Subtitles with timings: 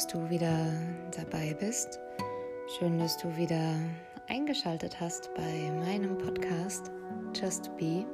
[0.00, 0.66] dass du wieder
[1.14, 2.00] dabei bist.
[2.78, 3.74] Schön, dass du wieder
[4.28, 6.90] eingeschaltet hast bei meinem Podcast
[7.38, 8.06] Just Be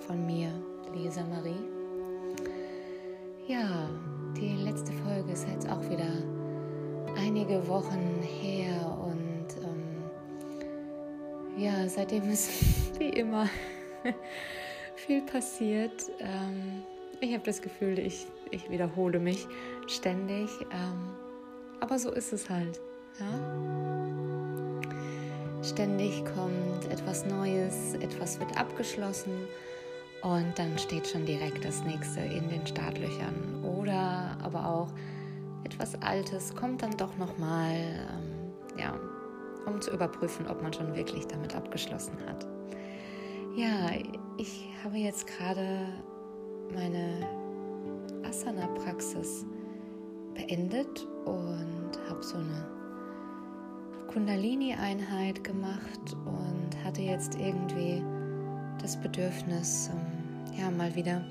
[0.00, 0.50] von mir,
[0.94, 1.64] Lisa Marie.
[3.48, 3.88] Ja,
[4.36, 6.10] die letzte Folge ist jetzt auch wieder
[7.16, 10.02] einige Wochen her und ähm,
[11.56, 12.50] ja, seitdem ist
[13.00, 13.48] wie immer
[14.96, 16.10] viel passiert.
[16.20, 16.82] Ähm,
[17.20, 19.46] ich habe das Gefühl, ich, ich wiederhole mich
[19.86, 20.50] ständig.
[20.70, 21.21] Ähm,
[21.82, 22.80] aber so ist es halt.
[23.18, 23.26] Ja?
[25.62, 29.32] Ständig kommt etwas Neues, etwas wird abgeschlossen
[30.22, 33.64] und dann steht schon direkt das nächste in den Startlöchern.
[33.64, 34.88] Oder aber auch
[35.64, 38.98] etwas Altes kommt dann doch nochmal, ähm, ja,
[39.66, 42.46] um zu überprüfen, ob man schon wirklich damit abgeschlossen hat.
[43.56, 43.90] Ja,
[44.38, 45.88] ich habe jetzt gerade
[46.72, 47.26] meine
[48.24, 49.44] Asana-Praxis
[50.34, 52.66] beendet und habe so eine
[54.12, 58.02] Kundalini-Einheit gemacht und hatte jetzt irgendwie
[58.80, 61.24] das Bedürfnis, um, ja, mal wieder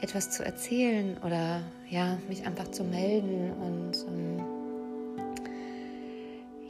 [0.00, 4.44] etwas zu erzählen oder ja, mich einfach zu melden und um,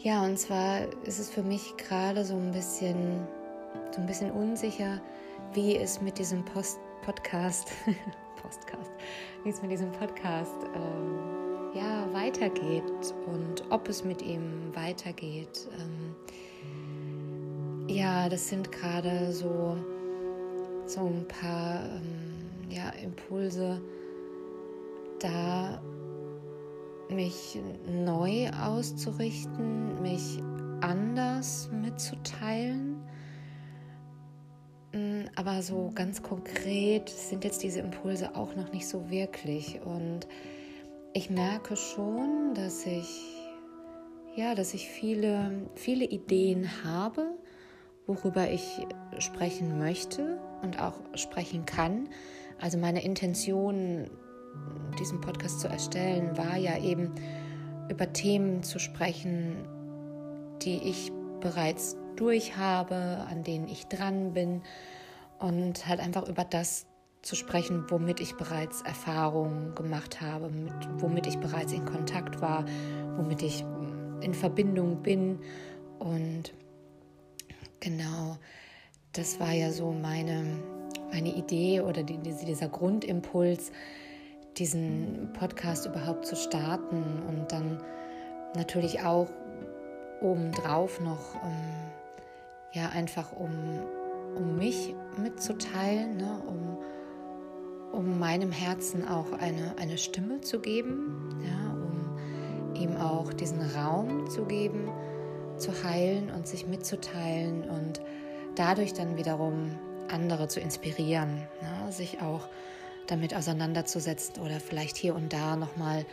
[0.02, 3.26] ja, und zwar ist es für mich gerade so ein bisschen
[3.90, 5.00] so ein bisschen unsicher,
[5.52, 7.70] wie es mit diesem Post Podcast
[8.44, 8.90] Podcast,
[9.42, 11.18] wie es mit diesem Podcast ähm,
[11.74, 12.84] ja, weitergeht
[13.26, 15.66] und ob es mit ihm weitergeht.
[15.78, 16.14] Ähm,
[17.88, 19.76] ja, das sind gerade so,
[20.86, 23.80] so ein paar ähm, ja, Impulse
[25.20, 25.82] da,
[27.08, 30.38] mich neu auszurichten, mich
[30.80, 32.93] anders mitzuteilen
[35.36, 39.80] aber so ganz konkret sind jetzt diese Impulse auch noch nicht so wirklich.
[39.84, 40.26] Und
[41.12, 43.34] ich merke schon, dass ich
[44.36, 47.36] ja, dass ich viele, viele Ideen habe,
[48.06, 48.84] worüber ich
[49.18, 52.08] sprechen möchte und auch sprechen kann.
[52.60, 54.10] Also meine Intention,
[54.98, 57.12] diesen Podcast zu erstellen, war ja eben
[57.88, 59.56] über Themen zu sprechen,
[60.62, 64.62] die ich bereits durch habe, an denen ich dran bin
[65.44, 66.86] und halt einfach über das
[67.20, 72.64] zu sprechen, womit ich bereits Erfahrungen gemacht habe, mit, womit ich bereits in Kontakt war,
[73.16, 73.62] womit ich
[74.22, 75.38] in Verbindung bin.
[75.98, 76.54] Und
[77.80, 78.38] genau,
[79.12, 80.44] das war ja so meine,
[81.12, 83.70] meine Idee oder die, dieser Grundimpuls,
[84.56, 87.82] diesen Podcast überhaupt zu starten und dann
[88.56, 89.28] natürlich auch
[90.22, 91.90] obendrauf noch ähm,
[92.72, 93.50] ja einfach um,
[94.34, 96.42] um mich mitzuteilen, ne?
[96.46, 96.78] um,
[97.92, 101.72] um meinem Herzen auch eine, eine Stimme zu geben, ja?
[101.72, 104.90] um ihm auch diesen Raum zu geben,
[105.56, 108.00] zu heilen und sich mitzuteilen und
[108.56, 109.70] dadurch dann wiederum
[110.08, 111.92] andere zu inspirieren, ne?
[111.92, 112.48] sich auch
[113.06, 116.04] damit auseinanderzusetzen oder vielleicht hier und da nochmal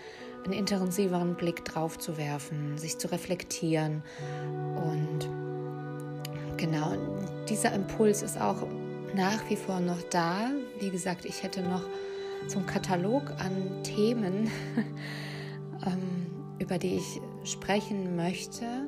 [0.44, 4.04] einen intensiveren Blick drauf zu werfen, sich zu reflektieren
[4.76, 5.30] und
[6.62, 6.96] Genau,
[7.50, 8.68] dieser Impuls ist auch
[9.16, 10.52] nach wie vor noch da.
[10.80, 11.82] Wie gesagt, ich hätte noch
[12.46, 14.52] so einen Katalog an Themen,
[15.88, 16.28] ähm,
[16.60, 18.88] über die ich sprechen möchte,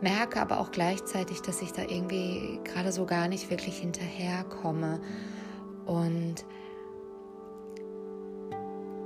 [0.00, 5.00] merke aber auch gleichzeitig, dass ich da irgendwie gerade so gar nicht wirklich hinterherkomme.
[5.86, 6.44] Und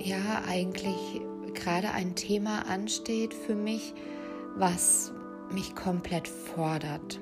[0.01, 1.23] ja, eigentlich
[1.55, 3.95] gerade ein Thema ansteht für mich,
[4.55, 5.15] was
[5.51, 7.21] mich komplett fordert.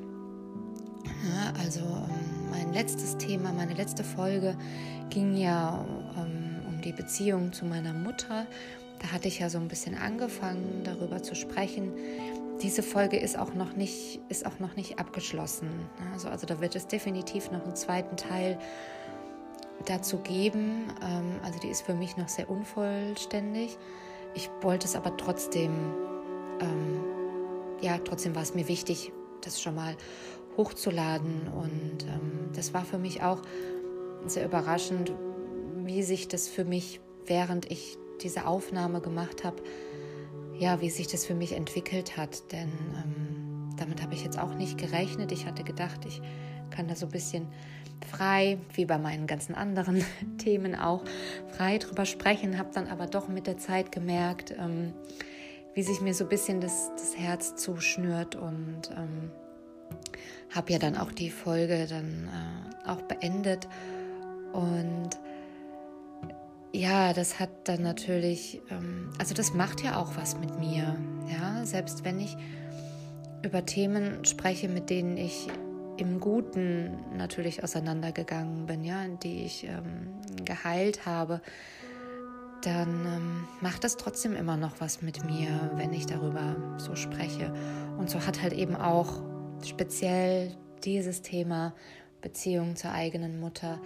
[1.24, 4.56] Ja, also ähm, mein letztes Thema, meine letzte Folge
[5.08, 5.78] ging ja
[6.16, 8.46] um, ähm, um die Beziehung zu meiner Mutter.
[9.00, 11.92] Da hatte ich ja so ein bisschen angefangen, darüber zu sprechen.
[12.62, 15.68] Diese Folge ist auch noch nicht, ist auch noch nicht abgeschlossen.
[16.12, 18.58] Also, also da wird es definitiv noch einen zweiten Teil
[19.86, 20.92] dazu geben.
[21.02, 23.78] Ähm, also die ist für mich noch sehr unvollständig.
[24.34, 25.72] Ich wollte es aber trotzdem,
[27.80, 29.12] ja, trotzdem war es mir wichtig,
[29.42, 29.96] das schon mal
[30.56, 31.48] hochzuladen.
[31.48, 33.42] Und ähm, das war für mich auch
[34.26, 35.12] sehr überraschend,
[35.84, 39.62] wie sich das für mich, während ich diese Aufnahme gemacht habe,
[40.58, 42.52] ja, wie sich das für mich entwickelt hat.
[42.52, 45.32] Denn ähm, damit habe ich jetzt auch nicht gerechnet.
[45.32, 46.22] Ich hatte gedacht, ich
[46.70, 47.48] kann da so ein bisschen
[48.08, 50.04] frei, wie bei meinen ganzen anderen
[50.38, 51.02] Themen auch,
[51.56, 54.92] frei drüber sprechen, habe dann aber doch mit der Zeit gemerkt, ähm,
[55.74, 59.30] wie sich mir so ein bisschen das, das Herz zuschnürt und ähm,
[60.54, 63.68] habe ja dann auch die Folge dann äh, auch beendet
[64.52, 65.10] und
[66.72, 70.96] ja, das hat dann natürlich, ähm, also das macht ja auch was mit mir.
[71.28, 72.36] Ja, selbst wenn ich
[73.44, 75.46] über Themen spreche, mit denen ich
[75.96, 81.40] im Guten natürlich auseinandergegangen bin, ja, die ich ähm, geheilt habe,
[82.62, 87.52] dann ähm, macht das trotzdem immer noch was mit mir, wenn ich darüber so spreche.
[87.98, 89.22] Und so hat halt eben auch
[89.62, 91.74] speziell dieses Thema
[92.20, 93.80] Beziehung zur eigenen Mutter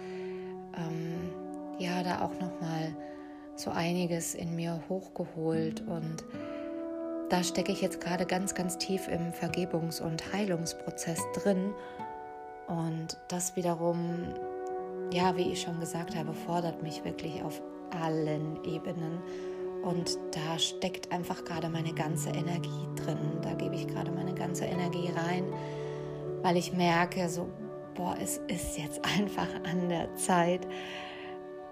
[0.77, 1.29] ähm,
[1.79, 2.95] ja da auch noch mal
[3.55, 6.23] so einiges in mir hochgeholt und
[7.29, 11.73] da stecke ich jetzt gerade ganz, ganz tief im Vergebungs- und Heilungsprozess drin.
[12.67, 14.33] Und das wiederum,
[15.11, 17.61] ja, wie ich schon gesagt habe, fordert mich wirklich auf
[17.91, 19.19] allen Ebenen.
[19.83, 23.17] Und da steckt einfach gerade meine ganze Energie drin.
[23.41, 25.45] Da gebe ich gerade meine ganze Energie rein,
[26.41, 27.47] weil ich merke, so,
[27.95, 30.67] boah, es ist jetzt einfach an der Zeit.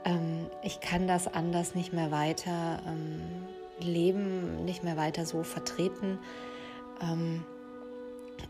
[0.05, 3.47] Ähm, ich kann das anders nicht mehr weiter ähm,
[3.79, 6.19] Leben nicht mehr weiter so vertreten
[7.01, 7.43] ähm,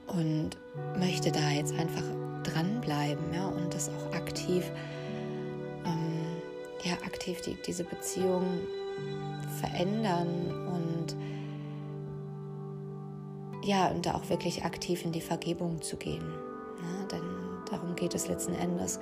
[0.07, 0.51] und
[0.99, 2.03] möchte da jetzt einfach
[2.43, 4.71] dranbleiben ja, und das auch aktiv,
[5.85, 6.25] ähm,
[6.83, 8.45] ja, aktiv die, diese Beziehung
[9.59, 11.15] verändern und
[13.63, 16.23] ja, und da auch wirklich aktiv in die Vergebung zu gehen.
[16.81, 17.23] Ja, denn
[17.69, 18.99] darum geht es letzten Endes,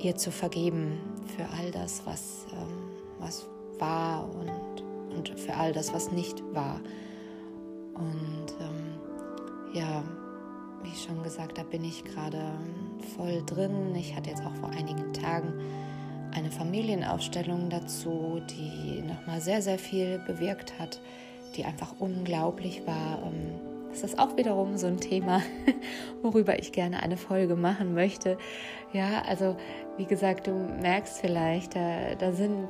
[0.00, 0.98] ihr zu vergeben
[1.36, 3.46] für all das, was, ähm, was
[3.78, 4.88] war und
[5.18, 6.80] und für all das, was nicht war.
[7.94, 10.04] Und ähm, ja,
[10.82, 12.52] wie schon gesagt, da bin ich gerade
[13.16, 13.94] voll drin.
[13.96, 15.54] Ich hatte jetzt auch vor einigen Tagen
[16.34, 21.00] eine Familienaufstellung dazu, die nochmal sehr, sehr viel bewirkt hat,
[21.56, 23.22] die einfach unglaublich war.
[23.24, 23.60] Ähm,
[23.90, 25.42] das ist auch wiederum so ein Thema,
[26.22, 28.36] worüber ich gerne eine Folge machen möchte.
[28.92, 29.56] Ja, also
[29.96, 32.68] wie gesagt, du merkst vielleicht, da, da sind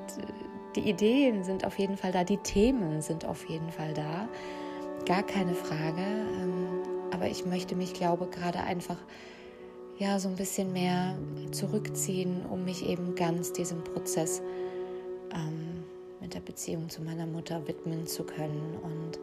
[0.76, 4.28] die Ideen sind auf jeden Fall da, die Themen sind auf jeden Fall da,
[5.06, 6.00] gar keine Frage.
[6.40, 8.98] Ähm, aber ich möchte mich, glaube gerade einfach
[9.98, 11.16] ja so ein bisschen mehr
[11.50, 14.40] zurückziehen, um mich eben ganz diesem Prozess
[15.34, 15.84] ähm,
[16.20, 18.78] mit der Beziehung zu meiner Mutter widmen zu können.
[18.82, 19.18] Und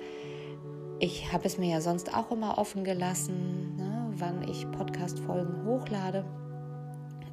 [0.99, 6.25] ich habe es mir ja sonst auch immer offen gelassen, ne, wann ich Podcast-Folgen hochlade.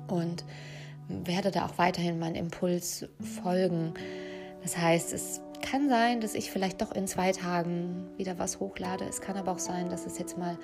[0.09, 0.45] Und
[1.09, 3.07] werde da auch weiterhin meinen Impuls
[3.43, 3.95] folgen.
[4.63, 9.05] Das heißt, es kann sein, dass ich vielleicht doch in zwei Tagen wieder was hochlade.
[9.05, 10.59] Es kann aber auch sein, dass es jetzt mal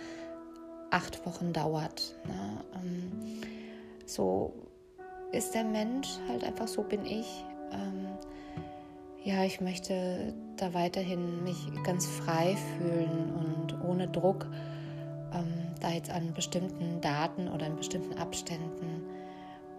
[0.90, 2.17] acht Wochen dauert.
[2.26, 2.64] Ne?
[2.75, 3.12] Ähm,
[4.06, 4.52] so
[5.32, 7.44] ist der Mensch halt einfach, so bin ich.
[7.73, 8.08] Ähm,
[9.25, 14.46] ja, ich möchte da weiterhin mich ganz frei fühlen und ohne Druck
[15.35, 19.05] ähm, da jetzt an bestimmten Daten oder in bestimmten Abständen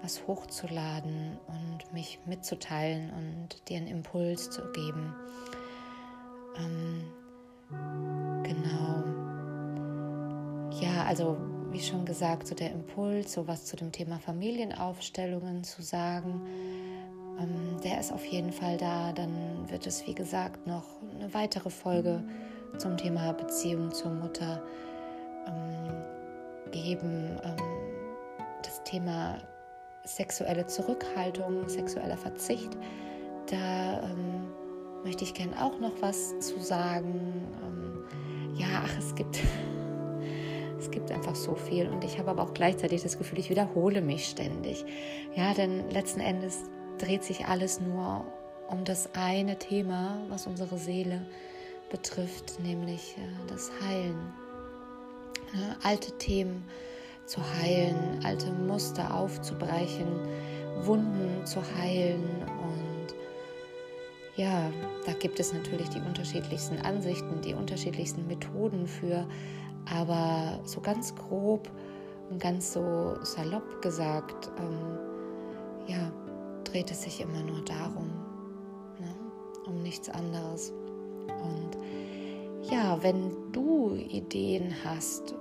[0.01, 5.13] was hochzuladen und mich mitzuteilen und dir einen Impuls zu geben.
[6.57, 7.03] Ähm,
[8.43, 9.03] genau.
[10.71, 11.37] Ja, also
[11.71, 16.41] wie schon gesagt, so der Impuls, so was zu dem Thema Familienaufstellungen zu sagen,
[17.39, 19.11] ähm, der ist auf jeden Fall da.
[19.13, 20.85] Dann wird es, wie gesagt, noch
[21.15, 22.23] eine weitere Folge
[22.77, 24.61] zum Thema Beziehung zur Mutter
[25.47, 27.39] ähm, geben.
[27.43, 27.55] Ähm,
[28.63, 29.37] das Thema
[30.03, 32.77] sexuelle Zurückhaltung, sexueller Verzicht.
[33.47, 34.47] Da ähm,
[35.03, 37.47] möchte ich gerne auch noch was zu sagen.
[37.63, 38.03] Ähm,
[38.55, 39.39] ja, ach, es gibt,
[40.79, 44.01] es gibt einfach so viel und ich habe aber auch gleichzeitig das Gefühl, ich wiederhole
[44.01, 44.85] mich ständig.
[45.35, 46.63] Ja, denn letzten Endes
[46.97, 48.25] dreht sich alles nur
[48.69, 51.25] um das eine Thema, was unsere Seele
[51.89, 54.33] betrifft, nämlich äh, das Heilen.
[55.81, 56.63] Alte Themen
[57.25, 60.07] zu heilen, alte Muster aufzubrechen,
[60.83, 62.23] Wunden zu heilen.
[62.23, 63.15] Und
[64.35, 64.71] ja,
[65.07, 69.27] da gibt es natürlich die unterschiedlichsten Ansichten, die unterschiedlichsten Methoden für.
[69.91, 71.69] Aber so ganz grob
[72.29, 74.97] und ganz so salopp gesagt, ähm,
[75.87, 76.11] ja,
[76.63, 78.07] dreht es sich immer nur darum,
[78.99, 79.15] ne?
[79.65, 80.71] um nichts anderes.
[81.27, 81.77] Und
[82.71, 85.33] ja, wenn du Ideen hast,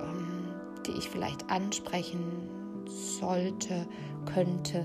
[0.00, 0.48] ähm,
[0.86, 2.48] die ich vielleicht ansprechen
[2.86, 3.86] sollte,
[4.26, 4.84] könnte,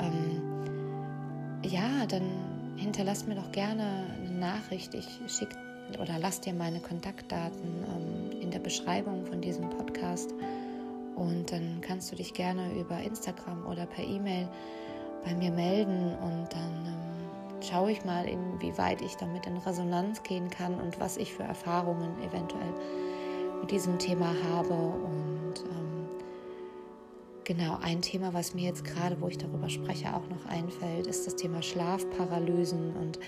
[0.00, 0.42] ähm,
[1.62, 4.94] ja, dann hinterlass mir doch gerne eine Nachricht.
[4.94, 5.56] Ich schicke
[6.00, 10.34] oder lass dir meine Kontaktdaten ähm, in der Beschreibung von diesem Podcast.
[11.16, 14.48] Und dann kannst du dich gerne über Instagram oder per E-Mail
[15.24, 20.48] bei mir melden und dann ähm, schaue ich mal, inwieweit ich damit in Resonanz gehen
[20.48, 22.72] kann und was ich für Erfahrungen eventuell
[23.60, 24.74] mit diesem Thema habe.
[24.74, 26.06] Und ähm,
[27.44, 31.26] genau, ein Thema, was mir jetzt gerade, wo ich darüber spreche, auch noch einfällt, ist
[31.26, 33.18] das Thema Schlafparalysen und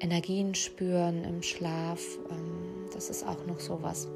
[0.00, 2.00] Energien spüren im Schlaf.
[2.30, 4.08] Ähm, das ist auch noch so was,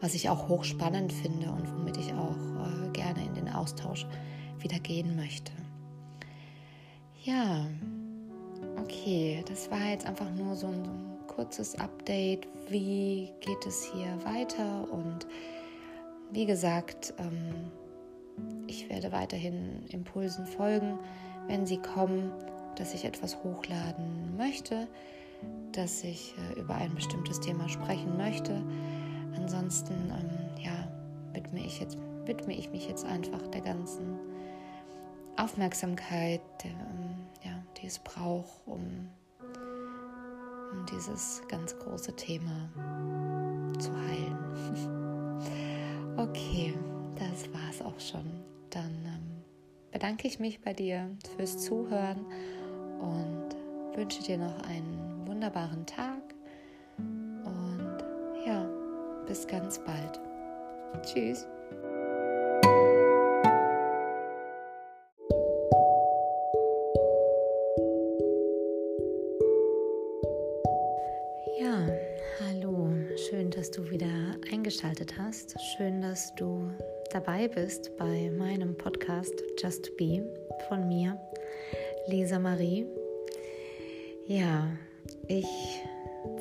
[0.00, 4.06] was ich auch hochspannend finde und womit ich auch äh, gerne in den Austausch
[4.58, 5.52] wieder gehen möchte.
[7.22, 7.66] Ja,
[8.80, 12.46] okay, das war jetzt einfach nur so ein, so ein kurzes Update.
[12.68, 14.88] Wie geht es hier weiter?
[14.90, 15.26] Und
[16.30, 17.70] wie gesagt, ähm,
[18.66, 20.98] ich werde weiterhin Impulsen folgen,
[21.46, 22.32] wenn sie kommen,
[22.76, 24.88] dass ich etwas hochladen möchte,
[25.72, 28.62] dass ich äh, über ein bestimmtes Thema sprechen möchte.
[29.36, 30.88] Ansonsten, ähm, ja,
[31.32, 34.18] widme ich, jetzt, widme ich mich jetzt einfach der ganzen
[35.36, 39.08] Aufmerksamkeit, der, ähm, ja, die es braucht, um,
[40.72, 42.70] um dieses ganz große Thema
[43.78, 44.38] zu heilen.
[46.16, 46.74] okay,
[47.16, 48.44] das war es auch schon.
[48.70, 49.42] Dann ähm,
[49.90, 52.24] bedanke ich mich bei dir fürs Zuhören
[53.04, 56.22] und wünsche dir noch einen wunderbaren Tag.
[56.98, 57.98] Und
[58.46, 58.66] ja,
[59.26, 60.20] bis ganz bald.
[61.02, 61.46] Tschüss.
[71.60, 71.86] Ja,
[72.40, 72.90] hallo.
[73.28, 74.06] Schön, dass du wieder
[74.52, 75.54] eingeschaltet hast.
[75.76, 76.70] Schön, dass du
[77.12, 80.24] dabei bist bei meinem Podcast Just Be
[80.68, 81.18] von mir,
[82.06, 82.86] Lisa Marie.
[84.26, 84.68] Ja,
[85.26, 85.82] ich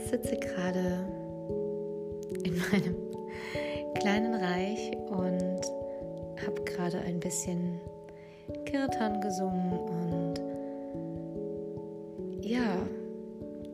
[0.09, 1.05] sitze gerade
[2.43, 2.95] in meinem
[3.99, 5.61] kleinen Reich und
[6.45, 7.79] habe gerade ein bisschen
[8.65, 10.41] Kirtan gesungen und
[12.41, 12.85] ja,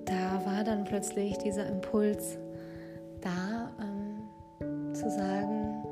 [0.05, 2.38] da war dann plötzlich dieser Impuls
[3.22, 5.84] da, ähm, zu sagen,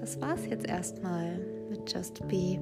[0.00, 2.58] das war's jetzt erstmal mit Just Be.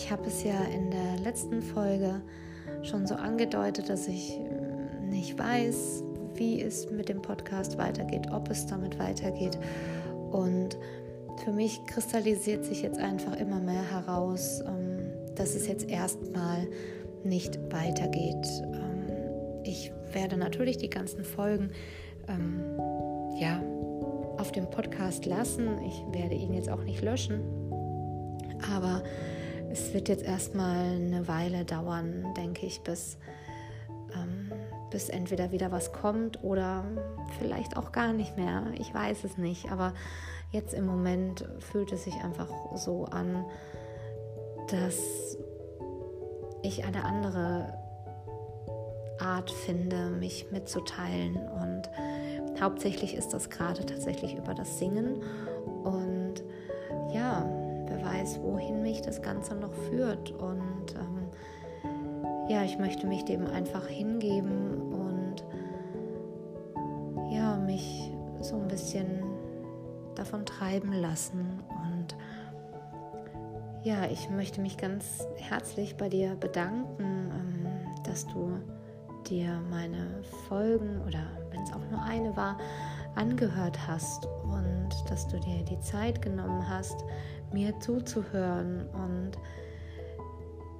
[0.00, 2.22] Ich habe es ja in der letzten Folge
[2.84, 8.48] schon so angedeutet, dass ich äh, nicht weiß, wie es mit dem Podcast weitergeht, ob
[8.48, 9.58] es damit weitergeht.
[10.30, 10.78] Und
[11.42, 15.00] für mich kristallisiert sich jetzt einfach immer mehr heraus, ähm,
[15.34, 16.68] dass es jetzt erstmal
[17.24, 18.46] nicht weitergeht.
[18.62, 21.70] Ähm, ich werde natürlich die ganzen Folgen
[22.28, 22.62] ähm,
[23.36, 23.60] ja,
[24.36, 25.66] auf dem Podcast lassen.
[25.88, 27.40] Ich werde ihn jetzt auch nicht löschen.
[28.72, 29.02] Aber
[29.70, 33.18] es wird jetzt erstmal eine Weile dauern, denke ich, bis,
[34.14, 34.52] ähm,
[34.90, 36.84] bis entweder wieder was kommt oder
[37.38, 38.64] vielleicht auch gar nicht mehr.
[38.78, 39.70] Ich weiß es nicht.
[39.70, 39.92] Aber
[40.50, 43.44] jetzt im Moment fühlt es sich einfach so an,
[44.70, 45.36] dass
[46.62, 47.74] ich eine andere
[49.20, 51.36] Art finde, mich mitzuteilen.
[51.36, 51.90] Und
[52.60, 55.22] hauptsächlich ist das gerade tatsächlich über das Singen.
[55.84, 56.42] Und
[57.12, 57.44] ja,
[57.88, 60.30] wer weiß, wohin mich das Ganze noch führt.
[60.30, 61.28] Und ähm,
[62.48, 65.44] ja, ich möchte mich dem einfach hingeben und
[67.30, 69.22] ja, mich so ein bisschen
[70.14, 71.62] davon treiben lassen.
[71.68, 72.16] Und
[73.82, 77.66] ja, ich möchte mich ganz herzlich bei dir bedanken, ähm,
[78.04, 78.58] dass du
[79.28, 82.58] dir meine Folgen oder wenn es auch nur eine war,
[83.14, 87.04] angehört hast und dass du dir die Zeit genommen hast,
[87.52, 88.86] mir zuzuhören.
[88.92, 89.32] Und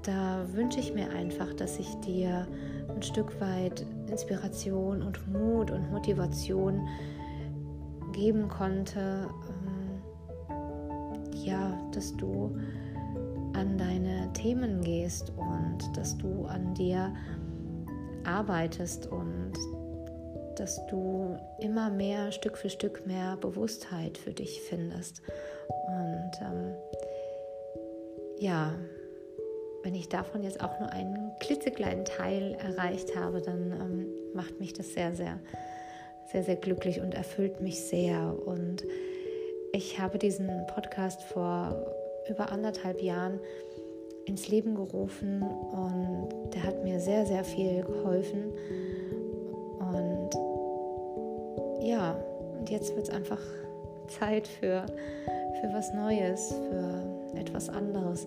[0.02, 2.46] da wünsche ich mir einfach, dass ich dir
[2.88, 6.88] ein Stück weit Inspiration und Mut und Motivation
[8.12, 9.28] geben konnte,
[10.50, 12.56] ähm, ja, dass du
[13.52, 17.12] an deine Themen gehst und dass du an dir
[18.24, 19.52] arbeitest und
[20.56, 25.22] dass du immer mehr Stück für Stück mehr Bewusstheit für dich findest.
[25.86, 26.74] Und ähm,
[28.38, 28.74] ja,
[29.82, 34.72] wenn ich davon jetzt auch nur einen klitzekleinen Teil erreicht habe, dann ähm, macht mich
[34.72, 35.38] das sehr, sehr,
[36.30, 38.36] sehr, sehr glücklich und erfüllt mich sehr.
[38.44, 38.84] Und
[39.72, 41.86] ich habe diesen Podcast vor
[42.28, 43.40] über anderthalb Jahren
[44.26, 48.52] ins Leben gerufen und der hat mir sehr, sehr viel geholfen.
[49.78, 50.30] Und
[51.82, 52.12] ja,
[52.58, 53.40] und jetzt wird es einfach
[54.08, 54.84] Zeit für,
[55.60, 58.26] für was Neues, für etwas anderes.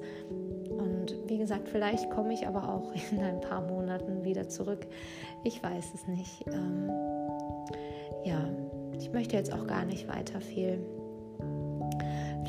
[0.69, 4.87] Und wie gesagt, vielleicht komme ich aber auch in ein paar Monaten wieder zurück.
[5.43, 6.45] Ich weiß es nicht.
[6.47, 6.89] Ähm,
[8.23, 8.49] ja,
[8.97, 10.79] ich möchte jetzt auch gar nicht weiter viel,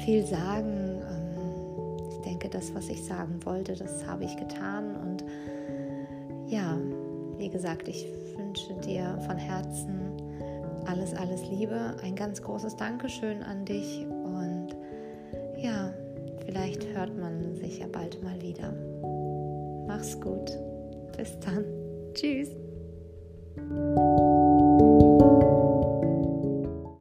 [0.05, 1.01] viel sagen.
[1.11, 4.97] Ähm, ich denke, das, was ich sagen wollte, das habe ich getan.
[4.97, 5.25] Und
[6.47, 6.79] ja,
[7.39, 10.13] wie gesagt, ich wünsche dir von Herzen
[10.87, 14.05] alles, alles Liebe, ein ganz großes Dankeschön an dich
[17.03, 18.73] hört man sich ja bald mal wieder.
[19.89, 20.53] Mach's gut.
[21.17, 21.65] Bis dann.
[22.15, 22.51] Tschüss.